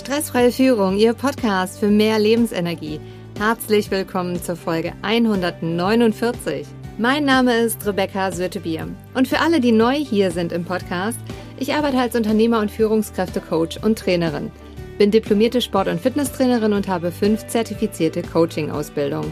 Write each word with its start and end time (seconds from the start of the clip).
Stressfreie 0.00 0.50
Führung, 0.50 0.96
Ihr 0.96 1.12
Podcast 1.12 1.78
für 1.78 1.88
mehr 1.88 2.18
Lebensenergie. 2.18 2.98
Herzlich 3.38 3.90
willkommen 3.90 4.42
zur 4.42 4.56
Folge 4.56 4.94
149. 5.02 6.66
Mein 6.96 7.26
Name 7.26 7.58
ist 7.58 7.86
Rebecca 7.86 8.32
Sötebier 8.32 8.88
und 9.12 9.28
für 9.28 9.40
alle, 9.40 9.60
die 9.60 9.72
neu 9.72 9.96
hier 9.96 10.30
sind 10.30 10.52
im 10.52 10.64
Podcast, 10.64 11.18
ich 11.58 11.74
arbeite 11.74 11.98
als 11.98 12.16
Unternehmer 12.16 12.60
und 12.60 12.70
Führungskräftecoach 12.70 13.82
und 13.82 13.98
Trainerin, 13.98 14.50
bin 14.96 15.10
diplomierte 15.10 15.60
Sport- 15.60 15.88
und 15.88 16.00
Fitnesstrainerin 16.00 16.72
und 16.72 16.88
habe 16.88 17.12
fünf 17.12 17.46
zertifizierte 17.48 18.22
Coaching-Ausbildungen. 18.22 19.30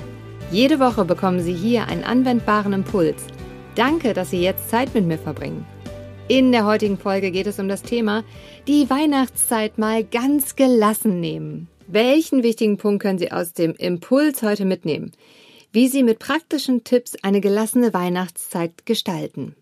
Jede 0.50 0.80
Woche 0.80 1.06
bekommen 1.06 1.40
Sie 1.40 1.54
hier 1.54 1.88
einen 1.88 2.04
anwendbaren 2.04 2.74
Impuls. 2.74 3.24
Danke, 3.74 4.12
dass 4.12 4.30
Sie 4.30 4.42
jetzt 4.42 4.68
Zeit 4.68 4.92
mit 4.92 5.06
mir 5.06 5.18
verbringen. 5.18 5.64
In 6.30 6.52
der 6.52 6.66
heutigen 6.66 6.98
Folge 6.98 7.30
geht 7.30 7.46
es 7.46 7.58
um 7.58 7.68
das 7.68 7.82
Thema 7.82 8.22
die 8.66 8.90
Weihnachtszeit 8.90 9.78
mal 9.78 10.04
ganz 10.04 10.56
gelassen 10.56 11.20
nehmen. 11.20 11.68
Welchen 11.86 12.42
wichtigen 12.42 12.76
Punkt 12.76 13.00
können 13.00 13.18
Sie 13.18 13.32
aus 13.32 13.54
dem 13.54 13.74
Impuls 13.74 14.42
heute 14.42 14.66
mitnehmen? 14.66 15.12
Wie 15.72 15.88
Sie 15.88 16.02
mit 16.02 16.18
praktischen 16.18 16.84
Tipps 16.84 17.16
eine 17.22 17.40
gelassene 17.40 17.94
Weihnachtszeit 17.94 18.84
gestalten. 18.84 19.54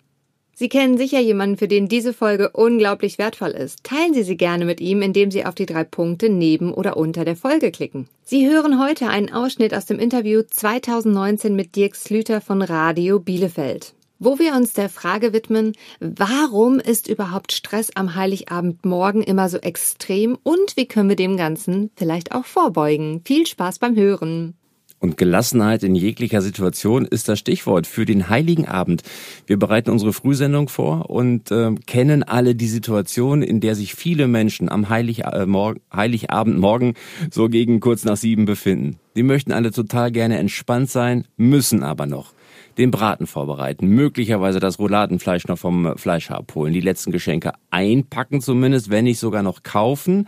Sie 0.54 0.68
kennen 0.68 0.98
sicher 0.98 1.20
jemanden, 1.20 1.56
für 1.56 1.68
den 1.68 1.86
diese 1.86 2.12
Folge 2.12 2.50
unglaublich 2.50 3.16
wertvoll 3.16 3.50
ist. 3.50 3.84
Teilen 3.84 4.12
Sie 4.12 4.24
sie 4.24 4.36
gerne 4.36 4.64
mit 4.64 4.80
ihm, 4.80 5.02
indem 5.02 5.30
Sie 5.30 5.44
auf 5.44 5.54
die 5.54 5.66
drei 5.66 5.84
Punkte 5.84 6.30
neben 6.30 6.74
oder 6.74 6.96
unter 6.96 7.24
der 7.24 7.36
Folge 7.36 7.70
klicken. 7.70 8.08
Sie 8.24 8.50
hören 8.50 8.82
heute 8.82 9.06
einen 9.06 9.32
Ausschnitt 9.32 9.72
aus 9.72 9.86
dem 9.86 10.00
Interview 10.00 10.42
2019 10.42 11.54
mit 11.54 11.76
Dirk 11.76 11.94
Slüter 11.94 12.40
von 12.40 12.60
Radio 12.60 13.20
Bielefeld 13.20 13.94
wo 14.18 14.38
wir 14.38 14.54
uns 14.54 14.72
der 14.72 14.88
Frage 14.88 15.32
widmen, 15.32 15.72
warum 16.00 16.78
ist 16.80 17.08
überhaupt 17.08 17.52
Stress 17.52 17.90
am 17.94 18.14
Heiligabendmorgen 18.14 19.22
immer 19.22 19.48
so 19.48 19.58
extrem 19.58 20.38
und 20.42 20.76
wie 20.76 20.86
können 20.86 21.08
wir 21.08 21.16
dem 21.16 21.36
Ganzen 21.36 21.90
vielleicht 21.96 22.32
auch 22.32 22.44
vorbeugen. 22.44 23.22
Viel 23.24 23.46
Spaß 23.46 23.78
beim 23.78 23.96
Hören. 23.96 24.54
Und 24.98 25.16
Gelassenheit 25.16 25.82
in 25.82 25.94
jeglicher 25.94 26.40
Situation 26.40 27.04
ist 27.04 27.28
das 27.28 27.38
Stichwort 27.38 27.86
für 27.86 28.06
den 28.06 28.28
Heiligen 28.28 28.66
Abend. 28.66 29.02
Wir 29.46 29.58
bereiten 29.58 29.90
unsere 29.90 30.12
Frühsendung 30.12 30.68
vor 30.68 31.10
und 31.10 31.50
äh, 31.50 31.74
kennen 31.86 32.22
alle 32.22 32.54
die 32.54 32.68
Situation, 32.68 33.42
in 33.42 33.60
der 33.60 33.74
sich 33.74 33.94
viele 33.94 34.26
Menschen 34.26 34.70
am 34.70 34.88
Heilig, 34.88 35.24
äh, 35.24 35.44
morgen, 35.44 35.80
Heiligabend 35.94 36.58
morgen 36.58 36.94
so 37.30 37.48
gegen 37.48 37.80
kurz 37.80 38.04
nach 38.04 38.16
sieben 38.16 38.46
befinden. 38.46 38.98
Die 39.16 39.22
möchten 39.22 39.52
alle 39.52 39.70
total 39.70 40.10
gerne 40.12 40.38
entspannt 40.38 40.90
sein, 40.90 41.26
müssen 41.36 41.82
aber 41.82 42.06
noch 42.06 42.32
den 42.78 42.90
Braten 42.90 43.26
vorbereiten, 43.26 43.88
möglicherweise 43.88 44.60
das 44.60 44.78
Rouladenfleisch 44.78 45.46
noch 45.46 45.58
vom 45.58 45.96
Fleischer 45.96 46.36
abholen, 46.36 46.72
die 46.72 46.80
letzten 46.80 47.12
Geschenke 47.12 47.52
einpacken 47.70 48.40
zumindest, 48.40 48.90
wenn 48.90 49.04
nicht 49.04 49.18
sogar 49.18 49.42
noch 49.42 49.62
kaufen. 49.62 50.26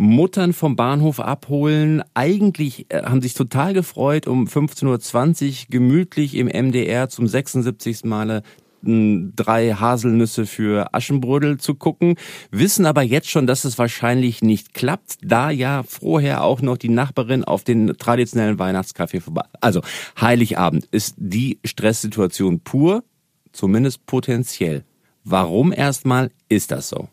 Muttern 0.00 0.54
vom 0.54 0.76
Bahnhof 0.76 1.20
abholen. 1.20 2.02
Eigentlich 2.14 2.86
äh, 2.88 3.02
haben 3.02 3.20
sich 3.20 3.34
total 3.34 3.74
gefreut, 3.74 4.26
um 4.26 4.46
15.20 4.46 5.48
Uhr 5.48 5.66
gemütlich 5.68 6.36
im 6.36 6.46
MDR 6.46 7.10
zum 7.10 7.26
76. 7.26 8.04
Male 8.04 8.42
drei 8.82 9.74
Haselnüsse 9.74 10.46
für 10.46 10.94
Aschenbrödel 10.94 11.58
zu 11.58 11.74
gucken, 11.74 12.14
wissen 12.50 12.86
aber 12.86 13.02
jetzt 13.02 13.28
schon, 13.28 13.46
dass 13.46 13.64
es 13.64 13.76
wahrscheinlich 13.76 14.40
nicht 14.40 14.72
klappt, 14.72 15.18
da 15.22 15.50
ja 15.50 15.82
vorher 15.82 16.44
auch 16.44 16.62
noch 16.62 16.78
die 16.78 16.88
Nachbarin 16.88 17.44
auf 17.44 17.62
den 17.62 17.98
traditionellen 17.98 18.58
Weihnachtskaffee 18.58 19.20
vorbei. 19.20 19.44
Also 19.60 19.82
Heiligabend 20.18 20.86
ist 20.86 21.16
die 21.18 21.58
Stresssituation 21.62 22.60
pur, 22.60 23.04
zumindest 23.52 24.06
potenziell. 24.06 24.84
Warum 25.24 25.74
erstmal 25.74 26.30
ist 26.48 26.70
das 26.70 26.88
so? 26.88 27.10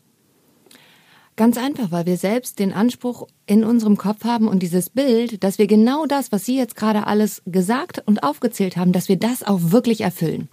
Ganz 1.38 1.56
einfach, 1.56 1.92
weil 1.92 2.04
wir 2.04 2.16
selbst 2.16 2.58
den 2.58 2.72
Anspruch 2.72 3.28
in 3.46 3.62
unserem 3.62 3.96
Kopf 3.96 4.24
haben 4.24 4.48
und 4.48 4.58
dieses 4.58 4.90
Bild, 4.90 5.44
dass 5.44 5.56
wir 5.56 5.68
genau 5.68 6.04
das, 6.04 6.32
was 6.32 6.44
Sie 6.44 6.58
jetzt 6.58 6.74
gerade 6.74 7.06
alles 7.06 7.42
gesagt 7.46 8.02
und 8.06 8.24
aufgezählt 8.24 8.76
haben, 8.76 8.90
dass 8.90 9.08
wir 9.08 9.20
das 9.20 9.44
auch 9.44 9.60
wirklich 9.62 10.00
erfüllen. 10.00 10.48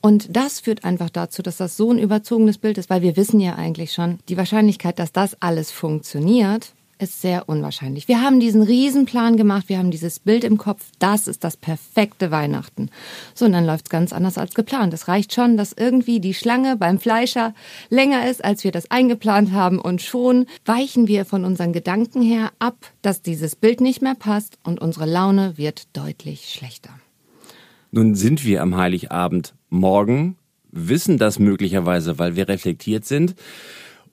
Und 0.00 0.36
das 0.36 0.60
führt 0.60 0.84
einfach 0.84 1.10
dazu, 1.10 1.42
dass 1.42 1.56
das 1.56 1.76
so 1.76 1.90
ein 1.90 1.98
überzogenes 1.98 2.58
Bild 2.58 2.78
ist, 2.78 2.90
weil 2.90 3.02
wir 3.02 3.16
wissen 3.16 3.40
ja 3.40 3.56
eigentlich 3.56 3.92
schon, 3.92 4.20
die 4.28 4.36
Wahrscheinlichkeit, 4.36 5.00
dass 5.00 5.10
das 5.10 5.42
alles 5.42 5.72
funktioniert, 5.72 6.74
ist 6.98 7.20
sehr 7.20 7.48
unwahrscheinlich. 7.48 8.08
Wir 8.08 8.20
haben 8.20 8.40
diesen 8.40 8.62
Riesenplan 8.62 9.36
gemacht, 9.36 9.68
wir 9.68 9.78
haben 9.78 9.90
dieses 9.90 10.18
Bild 10.18 10.44
im 10.44 10.58
Kopf, 10.58 10.84
das 10.98 11.28
ist 11.28 11.44
das 11.44 11.56
perfekte 11.56 12.30
Weihnachten. 12.30 12.90
So, 13.34 13.44
und 13.46 13.52
dann 13.52 13.66
läuft's 13.66 13.90
ganz 13.90 14.12
anders 14.12 14.38
als 14.38 14.54
geplant. 14.54 14.92
Es 14.94 15.08
reicht 15.08 15.32
schon, 15.32 15.56
dass 15.56 15.72
irgendwie 15.72 16.20
die 16.20 16.34
Schlange 16.34 16.76
beim 16.76 16.98
Fleischer 16.98 17.54
länger 17.88 18.28
ist, 18.28 18.44
als 18.44 18.64
wir 18.64 18.72
das 18.72 18.90
eingeplant 18.90 19.52
haben 19.52 19.78
und 19.78 20.02
schon 20.02 20.46
weichen 20.64 21.08
wir 21.08 21.24
von 21.24 21.44
unseren 21.44 21.72
Gedanken 21.72 22.22
her 22.22 22.50
ab, 22.58 22.76
dass 23.02 23.22
dieses 23.22 23.56
Bild 23.56 23.80
nicht 23.80 24.02
mehr 24.02 24.14
passt 24.16 24.58
und 24.64 24.80
unsere 24.80 25.06
Laune 25.06 25.56
wird 25.56 25.96
deutlich 25.96 26.52
schlechter. 26.52 26.90
Nun 27.90 28.14
sind 28.14 28.44
wir 28.44 28.62
am 28.62 28.76
Heiligabend 28.76 29.54
morgen, 29.70 30.36
wissen 30.70 31.16
das 31.16 31.38
möglicherweise, 31.38 32.18
weil 32.18 32.36
wir 32.36 32.48
reflektiert 32.48 33.04
sind 33.04 33.34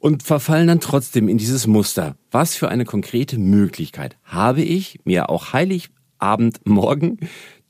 und 0.06 0.22
verfallen 0.22 0.68
dann 0.68 0.82
trotzdem 0.82 1.28
in 1.28 1.40
dieses 1.40 1.66
Muster. 1.66 2.16
Was 2.30 2.54
für 2.54 2.70
eine 2.70 2.86
konkrete 2.86 3.40
Möglichkeit 3.40 4.18
habe 4.24 4.62
ich, 4.62 5.00
mir 5.04 5.32
auch 5.32 5.52
Heiligabend 5.52 6.60
morgen 6.64 7.18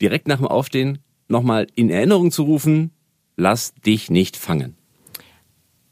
direkt 0.01 0.27
nach 0.27 0.39
dem 0.39 0.47
Aufstehen 0.47 0.97
nochmal 1.29 1.65
in 1.75 1.89
Erinnerung 1.89 2.31
zu 2.31 2.43
rufen, 2.43 2.91
lass 3.37 3.73
dich 3.75 4.09
nicht 4.09 4.35
fangen. 4.35 4.75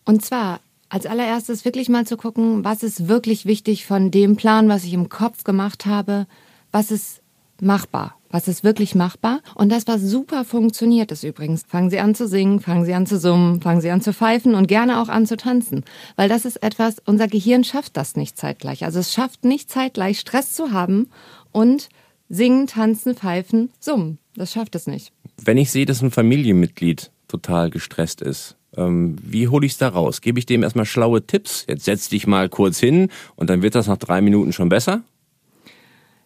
Und 0.03 0.25
zwar 0.25 0.59
als 0.89 1.05
allererstes 1.05 1.63
wirklich 1.63 1.87
mal 1.87 2.05
zu 2.05 2.17
gucken, 2.17 2.65
was 2.65 2.83
ist 2.83 3.07
wirklich 3.07 3.45
wichtig 3.45 3.85
von 3.85 4.11
dem 4.11 4.35
Plan, 4.35 4.67
was 4.67 4.83
ich 4.83 4.91
im 4.91 5.07
Kopf 5.07 5.45
gemacht 5.45 5.85
habe, 5.85 6.27
was 6.73 6.91
ist 6.91 7.21
machbar. 7.61 8.17
Was 8.33 8.47
ist 8.47 8.63
wirklich 8.63 8.95
machbar? 8.95 9.41
Und 9.53 9.71
das, 9.71 9.85
was 9.85 10.01
super 10.01 10.43
funktioniert, 10.43 11.11
ist 11.11 11.23
übrigens, 11.23 11.65
fangen 11.67 11.91
Sie 11.91 11.99
an 11.99 12.15
zu 12.15 12.27
singen, 12.27 12.59
fangen 12.61 12.83
Sie 12.83 12.95
an 12.95 13.05
zu 13.05 13.19
summen, 13.19 13.61
fangen 13.61 13.79
Sie 13.79 13.91
an 13.91 14.01
zu 14.01 14.11
pfeifen 14.11 14.55
und 14.55 14.65
gerne 14.65 14.99
auch 14.99 15.07
an 15.07 15.27
zu 15.27 15.37
tanzen. 15.37 15.85
Weil 16.15 16.29
das 16.29 16.43
ist 16.43 16.63
etwas, 16.63 16.95
unser 17.05 17.27
Gehirn 17.27 17.63
schafft 17.63 17.95
das 17.95 18.15
nicht 18.15 18.35
zeitgleich. 18.35 18.85
Also 18.85 18.97
es 18.97 19.13
schafft 19.13 19.45
nicht 19.45 19.69
zeitgleich 19.69 20.19
Stress 20.19 20.51
zu 20.55 20.71
haben 20.71 21.11
und 21.51 21.89
singen, 22.27 22.65
tanzen, 22.65 23.13
pfeifen, 23.13 23.69
summen. 23.79 24.17
Das 24.35 24.51
schafft 24.51 24.73
es 24.73 24.87
nicht. 24.87 25.13
Wenn 25.39 25.57
ich 25.57 25.69
sehe, 25.69 25.85
dass 25.85 26.01
ein 26.01 26.09
Familienmitglied 26.09 27.11
total 27.27 27.69
gestresst 27.69 28.19
ist, 28.23 28.55
ähm, 28.75 29.15
wie 29.21 29.47
hole 29.47 29.67
ich 29.67 29.73
es 29.73 29.77
da 29.77 29.89
raus? 29.89 30.21
Gebe 30.21 30.39
ich 30.39 30.47
dem 30.47 30.63
erstmal 30.63 30.85
schlaue 30.85 31.23
Tipps? 31.23 31.67
Jetzt 31.69 31.85
setz 31.85 32.09
dich 32.09 32.25
mal 32.25 32.49
kurz 32.49 32.79
hin 32.79 33.09
und 33.35 33.51
dann 33.51 33.61
wird 33.61 33.75
das 33.75 33.85
nach 33.85 33.97
drei 33.97 34.21
Minuten 34.21 34.53
schon 34.53 34.69
besser? 34.69 35.03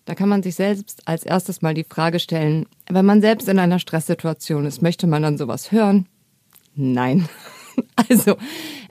Da 0.07 0.15
kann 0.15 0.29
man 0.29 0.41
sich 0.41 0.55
selbst 0.55 1.01
als 1.03 1.23
erstes 1.23 1.61
mal 1.61 1.73
die 1.73 1.83
Frage 1.83 2.19
stellen, 2.19 2.65
wenn 2.89 3.05
man 3.05 3.19
selbst 3.19 3.49
in 3.49 3.59
einer 3.59 3.77
Stresssituation 3.77 4.65
ist, 4.65 4.81
möchte 4.81 5.05
man 5.05 5.21
dann 5.21 5.37
sowas 5.37 5.71
hören? 5.71 6.07
Nein. 6.75 7.27
Also, 8.09 8.37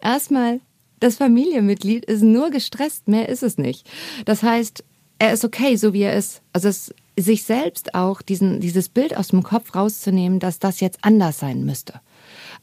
erstmal, 0.01 0.61
das 1.01 1.17
Familienmitglied 1.17 2.05
ist 2.05 2.23
nur 2.23 2.51
gestresst, 2.51 3.09
mehr 3.09 3.29
ist 3.29 3.43
es 3.43 3.59
nicht. 3.59 3.91
Das 4.27 4.45
heißt, 4.45 4.85
er 5.19 5.33
ist 5.33 5.45
okay, 5.45 5.75
so 5.75 5.93
wie 5.93 6.03
er 6.03 6.15
ist. 6.15 6.41
Also 6.53 6.69
es, 6.69 6.95
sich 7.19 7.43
selbst 7.43 7.97
auch 7.97 8.23
diesen, 8.23 8.61
dieses 8.61 8.89
Bild 8.89 9.17
aus 9.17 9.29
dem 9.29 9.43
Kopf 9.43 9.75
rauszunehmen, 9.75 10.39
dass 10.39 10.61
das 10.61 10.79
jetzt 10.79 10.99
anders 11.03 11.41
sein 11.41 11.65
müsste. 11.65 12.01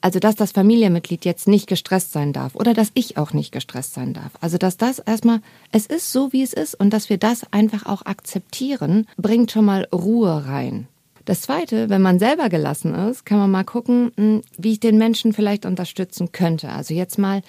Also, 0.04 0.20
dass 0.20 0.36
das 0.36 0.52
Familienmitglied 0.52 1.24
jetzt 1.24 1.48
nicht 1.48 1.66
gestresst 1.66 2.12
sein 2.12 2.34
darf 2.34 2.56
oder 2.56 2.74
dass 2.74 2.92
ich 2.94 3.16
auch 3.16 3.32
nicht 3.32 3.54
gestresst 3.54 3.94
sein 3.94 4.14
darf. 4.14 4.34
Also, 4.42 4.58
dass 4.58 4.76
das 4.76 5.00
erstmal, 5.00 5.40
es 5.72 5.86
ist 5.86 6.12
so, 6.12 6.34
wie 6.34 6.44
es 6.44 6.52
ist 6.52 6.76
und 6.76 6.90
dass 6.90 7.10
wir 7.10 7.18
das 7.18 7.46
einfach 7.54 7.86
auch 7.86 8.06
akzeptieren, 8.06 9.08
bringt 9.16 9.52
schon 9.52 9.64
mal 9.64 9.88
Ruhe 9.94 10.46
rein. 10.46 10.88
Das 11.24 11.40
Zweite, 11.40 11.90
wenn 11.90 12.02
man 12.02 12.20
selber 12.20 12.50
gelassen 12.50 12.94
ist, 12.94 13.26
kann 13.26 13.38
man 13.38 13.50
mal 13.50 13.64
gucken, 13.64 14.12
hm, 14.18 14.42
wie 14.58 14.74
ich 14.74 14.82
den 14.82 14.98
Menschen 14.98 15.32
vielleicht 15.32 15.66
unterstützen 15.66 16.34
könnte. 16.34 16.68
Also 16.68 16.94
jetzt 16.94 17.18
mal 17.18 17.42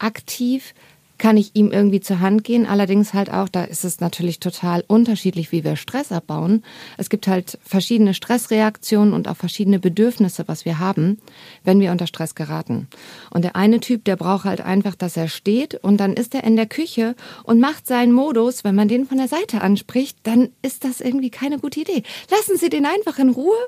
aktiv 0.00 0.74
kann 1.20 1.36
ich 1.36 1.54
ihm 1.54 1.70
irgendwie 1.70 2.00
zur 2.00 2.18
Hand 2.18 2.42
gehen. 2.42 2.66
Allerdings 2.66 3.14
halt 3.14 3.30
auch, 3.30 3.48
da 3.48 3.62
ist 3.62 3.84
es 3.84 4.00
natürlich 4.00 4.40
total 4.40 4.82
unterschiedlich, 4.88 5.52
wie 5.52 5.62
wir 5.62 5.76
Stress 5.76 6.10
abbauen. 6.10 6.64
Es 6.96 7.10
gibt 7.10 7.28
halt 7.28 7.58
verschiedene 7.62 8.14
Stressreaktionen 8.14 9.14
und 9.14 9.28
auch 9.28 9.36
verschiedene 9.36 9.78
Bedürfnisse, 9.78 10.48
was 10.48 10.64
wir 10.64 10.78
haben, 10.78 11.20
wenn 11.62 11.78
wir 11.78 11.92
unter 11.92 12.06
Stress 12.06 12.34
geraten. 12.34 12.88
Und 13.30 13.44
der 13.44 13.54
eine 13.54 13.80
Typ, 13.80 14.04
der 14.04 14.16
braucht 14.16 14.46
halt 14.46 14.62
einfach, 14.62 14.94
dass 14.94 15.16
er 15.16 15.28
steht 15.28 15.74
und 15.74 15.98
dann 15.98 16.14
ist 16.14 16.34
er 16.34 16.42
in 16.42 16.56
der 16.56 16.66
Küche 16.66 17.14
und 17.44 17.60
macht 17.60 17.86
seinen 17.86 18.12
Modus. 18.12 18.64
Wenn 18.64 18.74
man 18.74 18.88
den 18.88 19.06
von 19.06 19.18
der 19.18 19.28
Seite 19.28 19.60
anspricht, 19.60 20.18
dann 20.22 20.48
ist 20.62 20.84
das 20.84 21.00
irgendwie 21.00 21.30
keine 21.30 21.58
gute 21.58 21.80
Idee. 21.80 22.02
Lassen 22.30 22.56
Sie 22.56 22.70
den 22.70 22.86
einfach 22.86 23.18
in 23.18 23.28
Ruhe. 23.28 23.58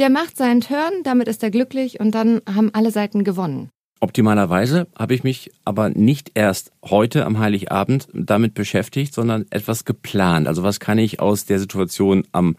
Der 0.00 0.10
macht 0.10 0.36
seinen 0.36 0.60
Turn, 0.60 1.04
damit 1.04 1.28
ist 1.28 1.42
er 1.42 1.50
glücklich 1.50 2.00
und 2.00 2.10
dann 2.16 2.42
haben 2.52 2.70
alle 2.74 2.90
Seiten 2.90 3.22
gewonnen. 3.22 3.70
Optimalerweise 4.00 4.86
habe 4.98 5.14
ich 5.14 5.24
mich 5.24 5.50
aber 5.64 5.88
nicht 5.88 6.32
erst 6.34 6.70
heute 6.84 7.24
am 7.24 7.38
Heiligabend 7.38 8.08
damit 8.12 8.54
beschäftigt, 8.54 9.14
sondern 9.14 9.46
etwas 9.50 9.84
geplant. 9.84 10.48
Also 10.48 10.62
was 10.62 10.80
kann 10.80 10.98
ich 10.98 11.20
aus 11.20 11.46
der 11.46 11.58
Situation 11.58 12.24
am 12.32 12.56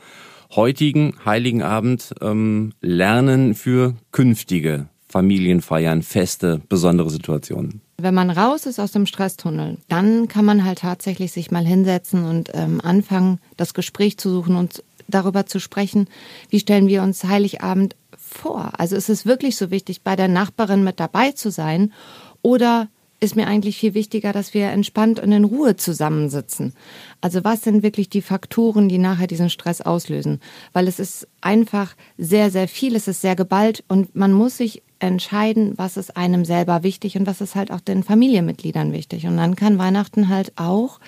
heutigen 0.56 1.14
Heiligen 1.26 1.62
Abend 1.62 2.16
ähm, 2.22 2.74
lernen 2.82 3.54
für 3.54 3.94
künftige 4.12 4.88
Familienfeiern, 5.10 6.02
Feste, 6.02 6.62
besondere 6.70 7.10
Situationen? 7.10 7.82
Wenn 8.00 8.14
man 8.14 8.30
raus 8.30 8.66
ist 8.66 8.80
aus 8.80 8.92
dem 8.92 9.06
Stresstunnel, 9.06 9.78
dann 9.88 10.28
kann 10.28 10.46
man 10.46 10.64
halt 10.64 10.80
tatsächlich 10.80 11.32
sich 11.32 11.52
mal 11.52 11.66
hinsetzen 11.66 12.26
und 12.26 12.52
ähm, 12.54 12.82
anfangen, 12.82 13.40
das 13.58 13.74
Gespräch 13.74 14.18
zu 14.18 14.30
suchen 14.30 14.56
und 14.56 14.84
darüber 15.08 15.46
zu 15.46 15.60
sprechen, 15.60 16.08
wie 16.50 16.60
stellen 16.60 16.88
wir 16.88 17.02
uns 17.02 17.24
Heiligabend 17.24 17.96
vor. 18.28 18.72
Also 18.78 18.96
ist 18.96 19.10
es 19.10 19.26
wirklich 19.26 19.56
so 19.56 19.72
wichtig, 19.72 20.02
bei 20.02 20.16
der 20.16 20.28
Nachbarin 20.28 20.84
mit 20.84 21.00
dabei 21.00 21.32
zu 21.32 21.52
sein 21.52 21.94
oder 22.42 22.88
ist 23.20 23.36
mir 23.36 23.48
eigentlich 23.48 23.78
viel 23.78 23.94
wichtiger, 23.94 24.32
dass 24.32 24.54
wir 24.54 24.68
entspannt 24.70 25.20
und 25.20 25.32
in 25.32 25.44
Ruhe 25.44 25.76
zusammensitzen. 25.76 26.74
Also 27.20 27.44
was 27.44 27.64
sind 27.64 27.82
wirklich 27.82 28.10
die 28.10 28.22
Faktoren, 28.22 28.90
die 28.90 29.00
nachher 29.00 29.26
diesen 29.26 29.50
Stress 29.50 29.82
auslösen? 29.82 30.40
Weil 30.74 30.88
es 30.88 31.00
ist 31.00 31.28
einfach 31.42 31.96
sehr, 32.18 32.52
sehr 32.52 32.68
viel, 32.68 32.96
es 32.96 33.08
ist 33.08 33.22
sehr 33.22 33.36
geballt 33.36 33.84
und 33.88 34.16
man 34.16 34.34
muss 34.34 34.58
sich 34.58 34.84
entscheiden, 35.00 35.74
was 35.78 35.98
ist 35.98 36.16
einem 36.16 36.46
selber 36.46 36.84
wichtig 36.84 37.18
und 37.18 37.26
was 37.26 37.42
ist 37.42 37.56
halt 37.56 37.72
auch 37.72 37.82
den 37.82 38.04
Familienmitgliedern 38.04 38.94
wichtig. 38.94 39.26
Und 39.26 39.38
dann 39.38 39.56
kann 39.56 39.80
Weihnachten 39.80 40.30
halt 40.30 40.54
auch 40.56 41.00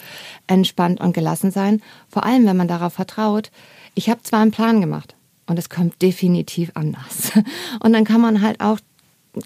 entspannt 0.47 0.99
und 0.99 1.13
gelassen 1.13 1.51
sein, 1.51 1.81
vor 2.07 2.23
allem 2.23 2.45
wenn 2.45 2.57
man 2.57 2.67
darauf 2.67 2.93
vertraut. 2.93 3.51
Ich 3.93 4.09
habe 4.09 4.23
zwar 4.23 4.41
einen 4.41 4.51
Plan 4.51 4.81
gemacht 4.81 5.15
und 5.49 5.59
es 5.59 5.69
kommt 5.69 6.01
definitiv 6.01 6.71
anders. 6.75 7.31
Und 7.83 7.93
dann 7.93 8.05
kann 8.05 8.21
man 8.21 8.41
halt 8.41 8.61
auch 8.61 8.79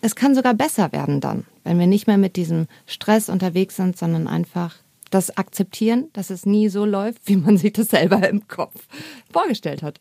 es 0.02 0.16
kann 0.16 0.36
sogar 0.36 0.54
besser 0.54 0.92
werden 0.92 1.20
dann, 1.20 1.46
wenn 1.64 1.80
wir 1.80 1.88
nicht 1.88 2.08
mehr 2.08 2.18
mit 2.18 2.36
diesem 2.36 2.68
Stress 2.86 3.30
unterwegs 3.30 3.76
sind, 3.76 3.98
sondern 3.98 4.28
einfach 4.28 4.76
das 5.10 5.38
akzeptieren, 5.38 6.10
dass 6.14 6.30
es 6.30 6.46
nie 6.46 6.70
so 6.70 6.86
läuft, 6.86 7.28
wie 7.28 7.36
man 7.36 7.58
sich 7.58 7.74
das 7.74 7.88
selber 7.88 8.28
im 8.28 8.48
Kopf 8.48 8.88
vorgestellt 9.32 9.84
hat. 9.84 10.00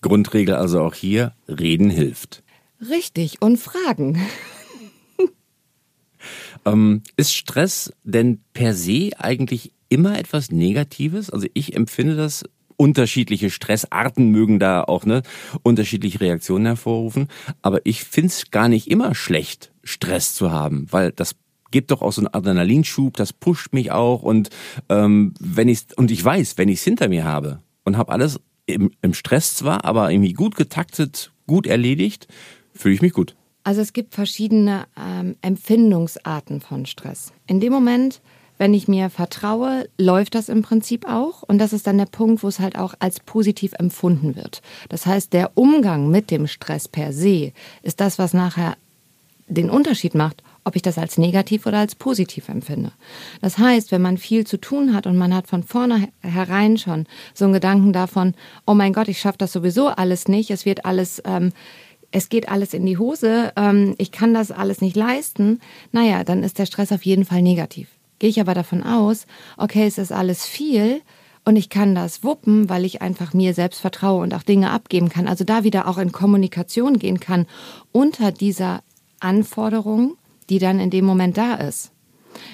Grundregel 0.00 0.54
also 0.54 0.80
auch 0.80 0.94
hier, 0.94 1.34
reden 1.48 1.90
hilft. 1.90 2.42
Richtig, 2.80 3.42
und 3.42 3.58
fragen. 3.58 4.20
ähm, 6.64 7.02
ist 7.16 7.34
Stress 7.34 7.92
denn 8.04 8.40
per 8.52 8.74
se 8.74 9.10
eigentlich 9.18 9.72
immer 9.88 10.18
etwas 10.18 10.52
Negatives? 10.52 11.30
Also 11.30 11.48
ich 11.54 11.74
empfinde 11.74 12.14
das 12.14 12.44
unterschiedliche 12.78 13.50
Stressarten 13.50 14.30
mögen 14.30 14.58
da 14.58 14.82
auch 14.82 15.04
ne, 15.04 15.22
unterschiedliche 15.62 16.20
Reaktionen 16.22 16.64
hervorrufen. 16.64 17.28
Aber 17.60 17.84
ich 17.84 18.04
find's 18.04 18.50
gar 18.50 18.68
nicht 18.68 18.90
immer 18.90 19.14
schlecht, 19.14 19.72
Stress 19.84 20.34
zu 20.34 20.50
haben, 20.50 20.86
weil 20.90 21.12
das 21.12 21.36
gibt 21.70 21.90
doch 21.90 22.00
auch 22.00 22.12
so 22.12 22.22
einen 22.22 22.32
Adrenalinschub, 22.32 23.16
das 23.16 23.34
pusht 23.34 23.74
mich 23.74 23.92
auch 23.92 24.22
und 24.22 24.48
ähm, 24.88 25.34
wenn 25.38 25.68
ich 25.68 25.86
und 25.96 26.10
ich 26.10 26.24
weiß, 26.24 26.56
wenn 26.56 26.70
ich 26.70 26.78
es 26.78 26.84
hinter 26.84 27.08
mir 27.08 27.24
habe 27.24 27.60
und 27.84 27.98
habe 27.98 28.10
alles 28.10 28.40
im, 28.64 28.90
im 29.02 29.12
Stress 29.12 29.56
zwar, 29.56 29.84
aber 29.84 30.10
irgendwie 30.10 30.32
gut 30.32 30.56
getaktet, 30.56 31.32
gut 31.46 31.66
erledigt, 31.66 32.28
fühle 32.72 32.94
ich 32.94 33.02
mich 33.02 33.12
gut. 33.12 33.34
Also 33.64 33.82
es 33.82 33.92
gibt 33.92 34.14
verschiedene 34.14 34.86
ähm, 34.96 35.36
Empfindungsarten 35.42 36.60
von 36.60 36.86
Stress. 36.86 37.32
In 37.46 37.60
dem 37.60 37.72
Moment, 37.72 38.22
wenn 38.58 38.74
ich 38.74 38.88
mir 38.88 39.08
vertraue, 39.08 39.88
läuft 39.96 40.34
das 40.34 40.48
im 40.48 40.62
Prinzip 40.62 41.08
auch. 41.08 41.42
Und 41.42 41.58
das 41.58 41.72
ist 41.72 41.86
dann 41.86 41.98
der 41.98 42.06
Punkt, 42.06 42.42
wo 42.42 42.48
es 42.48 42.60
halt 42.60 42.76
auch 42.76 42.94
als 42.98 43.20
positiv 43.20 43.72
empfunden 43.78 44.36
wird. 44.36 44.60
Das 44.88 45.06
heißt, 45.06 45.32
der 45.32 45.52
Umgang 45.54 46.10
mit 46.10 46.30
dem 46.30 46.46
Stress 46.46 46.88
per 46.88 47.12
se 47.12 47.52
ist 47.82 48.00
das, 48.00 48.18
was 48.18 48.34
nachher 48.34 48.76
den 49.48 49.70
Unterschied 49.70 50.14
macht, 50.14 50.42
ob 50.64 50.76
ich 50.76 50.82
das 50.82 50.98
als 50.98 51.16
negativ 51.16 51.66
oder 51.66 51.78
als 51.78 51.94
positiv 51.94 52.48
empfinde. 52.48 52.92
Das 53.40 53.56
heißt, 53.56 53.90
wenn 53.90 54.02
man 54.02 54.18
viel 54.18 54.46
zu 54.46 54.58
tun 54.58 54.94
hat 54.94 55.06
und 55.06 55.16
man 55.16 55.34
hat 55.34 55.46
von 55.46 55.62
vornherein 55.62 56.76
schon 56.76 57.06
so 57.32 57.46
einen 57.46 57.54
Gedanken 57.54 57.92
davon, 57.92 58.34
oh 58.66 58.74
mein 58.74 58.92
Gott, 58.92 59.08
ich 59.08 59.18
schaffe 59.18 59.38
das 59.38 59.52
sowieso 59.52 59.88
alles 59.88 60.28
nicht, 60.28 60.50
es 60.50 60.66
wird 60.66 60.84
alles, 60.84 61.22
ähm, 61.24 61.52
es 62.10 62.28
geht 62.28 62.50
alles 62.50 62.74
in 62.74 62.84
die 62.84 62.98
Hose, 62.98 63.52
ähm, 63.56 63.94
ich 63.96 64.12
kann 64.12 64.34
das 64.34 64.50
alles 64.50 64.82
nicht 64.82 64.96
leisten, 64.96 65.60
naja, 65.92 66.24
dann 66.24 66.42
ist 66.42 66.58
der 66.58 66.66
Stress 66.66 66.92
auf 66.92 67.04
jeden 67.04 67.24
Fall 67.24 67.40
negativ. 67.40 67.88
Gehe 68.18 68.30
ich 68.30 68.40
aber 68.40 68.54
davon 68.54 68.82
aus, 68.82 69.26
okay, 69.56 69.86
es 69.86 69.98
ist 69.98 70.12
alles 70.12 70.46
viel 70.46 71.02
und 71.44 71.56
ich 71.56 71.70
kann 71.70 71.94
das 71.94 72.24
wuppen, 72.24 72.68
weil 72.68 72.84
ich 72.84 73.00
einfach 73.00 73.32
mir 73.32 73.54
selbst 73.54 73.80
vertraue 73.80 74.22
und 74.22 74.34
auch 74.34 74.42
Dinge 74.42 74.70
abgeben 74.70 75.08
kann. 75.08 75.28
Also 75.28 75.44
da 75.44 75.64
wieder 75.64 75.88
auch 75.88 75.98
in 75.98 76.12
Kommunikation 76.12 76.98
gehen 76.98 77.20
kann 77.20 77.46
unter 77.92 78.32
dieser 78.32 78.82
Anforderung, 79.20 80.16
die 80.50 80.58
dann 80.58 80.80
in 80.80 80.90
dem 80.90 81.04
Moment 81.04 81.38
da 81.38 81.54
ist. 81.54 81.92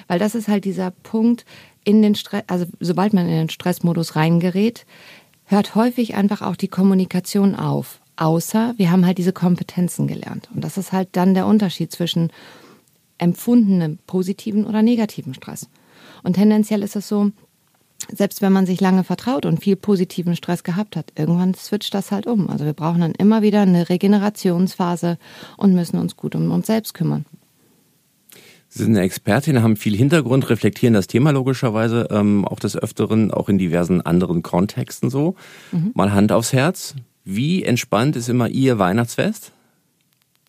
Weil 0.07 0.19
das 0.19 0.35
ist 0.35 0.47
halt 0.47 0.65
dieser 0.65 0.91
Punkt 0.91 1.45
in 1.83 2.01
den 2.01 2.15
Stress, 2.15 2.43
also 2.47 2.65
sobald 2.79 3.13
man 3.13 3.27
in 3.27 3.35
den 3.35 3.49
Stressmodus 3.49 4.15
reingerät, 4.15 4.85
hört 5.45 5.75
häufig 5.75 6.15
einfach 6.15 6.41
auch 6.41 6.55
die 6.55 6.67
Kommunikation 6.67 7.55
auf. 7.55 7.99
Außer 8.17 8.73
wir 8.77 8.91
haben 8.91 9.05
halt 9.05 9.17
diese 9.17 9.33
Kompetenzen 9.33 10.07
gelernt. 10.07 10.49
Und 10.53 10.63
das 10.63 10.77
ist 10.77 10.91
halt 10.91 11.09
dann 11.11 11.33
der 11.33 11.45
Unterschied 11.45 11.91
zwischen 11.91 12.31
empfundenen 13.17 13.99
positiven 14.07 14.65
oder 14.65 14.81
negativen 14.81 15.33
Stress. 15.33 15.69
Und 16.23 16.33
tendenziell 16.33 16.83
ist 16.83 16.95
es 16.95 17.07
so, 17.07 17.31
selbst 18.13 18.41
wenn 18.41 18.53
man 18.53 18.65
sich 18.65 18.81
lange 18.81 19.03
vertraut 19.03 19.45
und 19.45 19.63
viel 19.63 19.75
positiven 19.75 20.35
Stress 20.35 20.63
gehabt 20.63 20.95
hat, 20.95 21.11
irgendwann 21.15 21.53
switcht 21.53 21.93
das 21.93 22.11
halt 22.11 22.27
um. 22.27 22.49
Also 22.49 22.65
wir 22.65 22.73
brauchen 22.73 23.01
dann 23.01 23.13
immer 23.13 23.41
wieder 23.41 23.61
eine 23.61 23.89
Regenerationsphase 23.89 25.17
und 25.57 25.73
müssen 25.73 25.97
uns 25.97 26.15
gut 26.15 26.35
um 26.35 26.51
uns 26.51 26.67
selbst 26.67 26.93
kümmern. 26.93 27.25
Sie 28.67 28.83
sind 28.83 28.95
eine 28.95 29.05
Expertin, 29.05 29.63
haben 29.63 29.77
viel 29.77 29.95
Hintergrund, 29.95 30.49
reflektieren 30.49 30.93
das 30.93 31.07
Thema 31.07 31.31
logischerweise 31.31 32.09
ähm, 32.11 32.45
auch 32.45 32.59
des 32.59 32.75
Öfteren, 32.75 33.31
auch 33.31 33.47
in 33.47 33.57
diversen 33.57 34.01
anderen 34.01 34.43
Kontexten 34.43 35.09
so. 35.09 35.35
Mhm. 35.71 35.91
Mal 35.93 36.11
Hand 36.11 36.31
aufs 36.33 36.51
Herz. 36.51 36.95
Wie 37.23 37.63
entspannt 37.63 38.17
ist 38.17 38.27
immer 38.27 38.49
Ihr 38.49 38.77
Weihnachtsfest? 38.77 39.53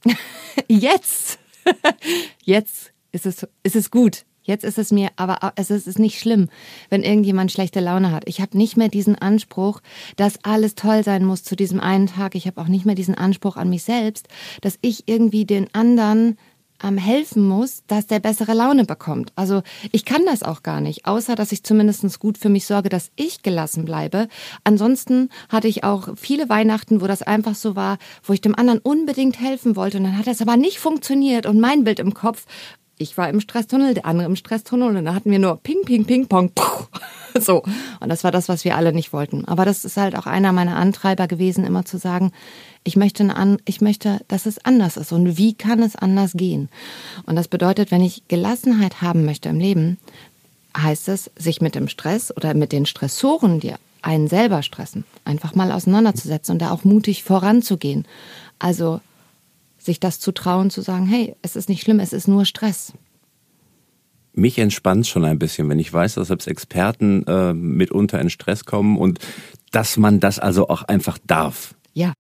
Jetzt! 0.69 1.39
Jetzt 2.43 2.93
ist 3.13 3.27
es, 3.27 3.47
ist 3.63 3.77
es 3.77 3.91
gut. 3.91 4.25
Jetzt 4.47 4.65
ist 4.65 4.79
es 4.79 4.93
mir, 4.93 5.11
aber 5.17 5.53
es 5.57 5.71
ist 5.71 5.99
nicht 5.99 6.21
schlimm, 6.21 6.49
wenn 6.89 7.03
irgendjemand 7.03 7.51
schlechte 7.51 7.81
Laune 7.81 8.13
hat. 8.13 8.23
Ich 8.29 8.41
habe 8.41 8.57
nicht 8.57 8.77
mehr 8.77 8.89
diesen 8.89 9.17
Anspruch, 9.17 9.81
dass 10.15 10.45
alles 10.45 10.77
toll 10.77 11.03
sein 11.03 11.25
muss 11.25 11.43
zu 11.43 11.57
diesem 11.57 11.81
einen 11.81 12.07
Tag. 12.07 12.37
Ich 12.37 12.47
habe 12.47 12.61
auch 12.61 12.69
nicht 12.69 12.87
mehr 12.87 12.95
diesen 12.95 13.17
Anspruch 13.17 13.57
an 13.57 13.69
mich 13.69 13.83
selbst, 13.83 14.29
dass 14.61 14.79
ich 14.83 15.09
irgendwie 15.09 15.47
den 15.47 15.75
anderen 15.75 16.39
ähm, 16.83 16.99
helfen 16.99 17.47
muss, 17.47 17.83
dass 17.87 18.07
der 18.07 18.21
bessere 18.21 18.55
Laune 18.55 18.85
bekommt. 18.85 19.33
Also 19.37 19.63
ich 19.93 20.05
kann 20.05 20.25
das 20.27 20.43
auch 20.43 20.63
gar 20.63 20.81
nicht, 20.81 21.07
außer 21.07 21.35
dass 21.35 21.53
ich 21.53 21.63
zumindest 21.63 22.19
gut 22.21 22.39
für 22.39 22.49
mich 22.49 22.67
sorge, 22.67 22.89
dass 22.89 23.11
ich 23.17 23.43
gelassen 23.43 23.85
bleibe. 23.85 24.29
Ansonsten 24.65 25.31
hatte 25.49 25.69
ich 25.69 25.85
auch 25.85 26.09
viele 26.17 26.49
Weihnachten, 26.49 27.01
wo 27.01 27.07
das 27.07 27.23
einfach 27.23 27.55
so 27.55 27.77
war, 27.77 27.99
wo 28.23 28.33
ich 28.33 28.41
dem 28.41 28.55
anderen 28.55 28.81
unbedingt 28.81 29.41
helfen 29.41 29.77
wollte 29.77 29.99
und 29.99 30.05
dann 30.05 30.19
hat 30.19 30.27
das 30.27 30.43
aber 30.43 30.57
nicht 30.57 30.79
funktioniert 30.79 31.47
und 31.47 31.61
mein 31.61 31.85
Bild 31.85 31.99
im 31.99 32.15
Kopf 32.15 32.45
ich 32.99 33.19
war 33.19 33.29
im 33.29 33.41
Stresstunnel, 33.41 33.95
der 33.95 34.07
andere 34.07 34.27
im 34.27 34.37
Stresstunnel 34.37 34.97
und 34.97 35.05
da 35.05 35.15
hatten 35.15 35.31
wir 35.31 35.39
nur 35.39 35.57
Ping, 35.57 35.83
Ping, 35.85 36.05
Ping, 36.05 36.27
Pong. 36.27 36.51
Puh. 36.55 36.85
So. 37.39 37.63
Und 38.01 38.09
das 38.09 38.25
war 38.25 38.31
das, 38.31 38.49
was 38.49 38.65
wir 38.65 38.77
alle 38.77 38.95
nicht 38.95 39.13
wollten. 39.13 39.45
Aber 39.45 39.67
das 39.67 39.85
ist 39.85 39.99
halt 39.99 40.17
auch 40.17 40.25
einer 40.25 40.53
meiner 40.53 40.77
Antreiber 40.77 41.27
gewesen, 41.27 41.67
immer 41.67 41.85
zu 41.85 41.99
sagen, 41.99 42.33
ich 42.83 42.97
möchte, 42.97 43.25
an, 43.37 43.59
ich 43.67 43.83
möchte, 43.83 44.21
dass 44.29 44.47
es 44.47 44.65
anders 44.65 44.97
ist. 44.97 45.13
Und 45.13 45.37
wie 45.37 45.53
kann 45.53 45.83
es 45.83 45.97
anders 45.97 46.33
gehen? 46.33 46.71
Und 47.27 47.37
das 47.37 47.49
bedeutet, 47.49 47.91
wenn 47.91 48.01
ich 48.01 48.27
Gelassenheit 48.29 49.03
haben 49.03 49.27
möchte 49.27 49.51
im 49.51 49.61
Leben, 49.61 49.99
heißt 50.75 51.09
es, 51.09 51.31
sich 51.37 51.61
mit 51.61 51.75
dem 51.75 51.89
Stress 51.89 52.35
oder 52.35 52.55
mit 52.55 52.73
den 52.73 52.87
Stressoren, 52.87 53.61
die 53.61 53.75
einen 54.01 54.29
selber 54.29 54.63
stressen, 54.63 55.05
einfach 55.27 55.55
mal 55.55 55.73
auseinanderzusetzen 55.73 56.55
und 56.55 56.63
da 56.63 56.71
auch 56.71 56.85
mutig 56.85 57.23
voranzugehen. 57.23 58.07
Also 58.59 59.01
sich 59.87 60.01
das 60.01 60.21
zu 60.21 60.33
trauen, 60.33 60.71
zu 60.71 60.83
sagen, 60.83 61.07
hey, 61.07 61.35
es 61.43 61.57
ist 61.57 61.69
nicht 61.69 61.83
schlimm, 61.83 62.01
es 62.01 62.13
ist 62.13 62.29
nur 62.29 62.45
Stress. 62.45 62.93
Mich 64.35 64.59
entspannt 64.59 65.07
schon 65.07 65.25
ein 65.25 65.39
bisschen, 65.39 65.69
wenn 65.71 65.79
ich 65.79 65.91
weiß, 65.91 66.17
dass 66.17 66.29
selbst 66.29 66.47
Experten 66.47 67.25
äh, 67.27 67.55
mitunter 67.55 68.21
in 68.21 68.29
Stress 68.29 68.67
kommen 68.67 68.99
und 68.99 69.19
dass 69.71 69.97
man 69.97 70.21
das 70.21 70.39
also 70.39 70.69
auch 70.69 70.83
einfach 70.83 71.17
darf. 71.27 71.75
Ja. 71.95 72.13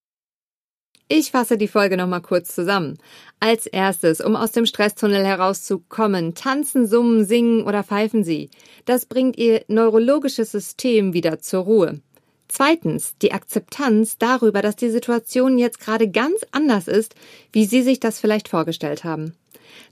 Ich 1.08 1.30
fasse 1.30 1.56
die 1.58 1.68
Folge 1.68 1.96
nochmal 1.96 2.22
kurz 2.22 2.54
zusammen. 2.54 2.96
Als 3.38 3.66
erstes, 3.66 4.20
um 4.20 4.34
aus 4.34 4.50
dem 4.52 4.66
Stresstunnel 4.66 5.24
herauszukommen, 5.24 6.34
tanzen, 6.34 6.86
summen, 6.86 7.24
singen 7.24 7.62
oder 7.62 7.84
pfeifen 7.84 8.24
Sie. 8.24 8.50
Das 8.86 9.06
bringt 9.06 9.36
Ihr 9.36 9.62
neurologisches 9.68 10.50
System 10.50 11.12
wieder 11.12 11.38
zur 11.38 11.64
Ruhe. 11.64 12.00
Zweitens 12.56 13.18
die 13.20 13.32
Akzeptanz 13.32 14.16
darüber, 14.16 14.62
dass 14.62 14.76
die 14.76 14.88
Situation 14.88 15.58
jetzt 15.58 15.78
gerade 15.78 16.08
ganz 16.08 16.40
anders 16.52 16.88
ist, 16.88 17.14
wie 17.52 17.66
Sie 17.66 17.82
sich 17.82 18.00
das 18.00 18.18
vielleicht 18.18 18.48
vorgestellt 18.48 19.04
haben. 19.04 19.34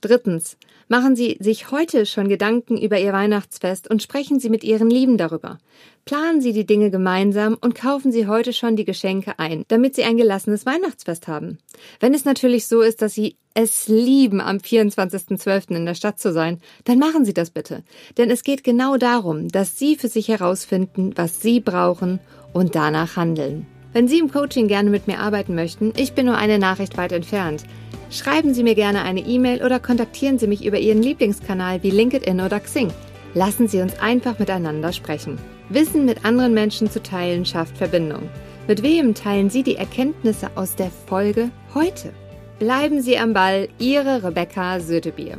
Drittens 0.00 0.56
machen 0.88 1.14
Sie 1.14 1.36
sich 1.40 1.70
heute 1.70 2.06
schon 2.06 2.26
Gedanken 2.26 2.78
über 2.78 2.98
Ihr 2.98 3.12
Weihnachtsfest 3.12 3.90
und 3.90 4.02
sprechen 4.02 4.40
Sie 4.40 4.48
mit 4.48 4.64
Ihren 4.64 4.88
Lieben 4.88 5.18
darüber. 5.18 5.58
Planen 6.06 6.40
Sie 6.40 6.54
die 6.54 6.64
Dinge 6.64 6.90
gemeinsam 6.90 7.58
und 7.60 7.74
kaufen 7.74 8.12
Sie 8.12 8.26
heute 8.26 8.54
schon 8.54 8.76
die 8.76 8.86
Geschenke 8.86 9.38
ein, 9.38 9.64
damit 9.68 9.94
Sie 9.94 10.04
ein 10.04 10.16
gelassenes 10.16 10.64
Weihnachtsfest 10.64 11.28
haben. 11.28 11.58
Wenn 12.00 12.14
es 12.14 12.24
natürlich 12.24 12.66
so 12.66 12.80
ist, 12.80 13.02
dass 13.02 13.12
Sie 13.12 13.36
es 13.52 13.88
lieben, 13.88 14.40
am 14.40 14.56
24.12. 14.56 15.76
in 15.76 15.84
der 15.84 15.94
Stadt 15.94 16.18
zu 16.18 16.32
sein, 16.32 16.62
dann 16.84 16.98
machen 16.98 17.26
Sie 17.26 17.34
das 17.34 17.50
bitte. 17.50 17.84
Denn 18.16 18.30
es 18.30 18.42
geht 18.42 18.64
genau 18.64 18.96
darum, 18.96 19.48
dass 19.48 19.78
Sie 19.78 19.96
für 19.96 20.08
sich 20.08 20.28
herausfinden, 20.28 21.12
was 21.14 21.42
Sie 21.42 21.60
brauchen 21.60 22.20
und 22.54 22.74
danach 22.74 23.16
handeln. 23.16 23.66
Wenn 23.92 24.08
Sie 24.08 24.18
im 24.18 24.32
Coaching 24.32 24.66
gerne 24.66 24.88
mit 24.88 25.06
mir 25.06 25.20
arbeiten 25.20 25.54
möchten, 25.54 25.92
ich 25.96 26.14
bin 26.14 26.26
nur 26.26 26.36
eine 26.38 26.58
Nachricht 26.58 26.96
weit 26.96 27.12
entfernt. 27.12 27.64
Schreiben 28.10 28.54
Sie 28.54 28.62
mir 28.62 28.74
gerne 28.74 29.02
eine 29.02 29.20
E-Mail 29.20 29.62
oder 29.62 29.78
kontaktieren 29.78 30.38
Sie 30.38 30.46
mich 30.46 30.64
über 30.64 30.78
Ihren 30.78 31.02
Lieblingskanal 31.02 31.82
wie 31.82 31.90
LinkedIn 31.90 32.40
oder 32.40 32.60
Xing. 32.60 32.90
Lassen 33.34 33.68
Sie 33.68 33.82
uns 33.82 33.98
einfach 34.00 34.38
miteinander 34.38 34.92
sprechen. 34.92 35.38
Wissen 35.68 36.04
mit 36.04 36.24
anderen 36.24 36.54
Menschen 36.54 36.90
zu 36.90 37.02
teilen 37.02 37.44
schafft 37.44 37.76
Verbindung. 37.76 38.28
Mit 38.66 38.82
wem 38.82 39.14
teilen 39.14 39.50
Sie 39.50 39.62
die 39.62 39.76
Erkenntnisse 39.76 40.50
aus 40.54 40.74
der 40.74 40.90
Folge 41.06 41.50
heute? 41.74 42.12
Bleiben 42.58 43.02
Sie 43.02 43.18
am 43.18 43.32
Ball, 43.32 43.68
Ihre 43.78 44.24
Rebecca 44.24 44.80
Sötebier. 44.80 45.38